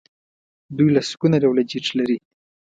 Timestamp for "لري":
1.99-2.17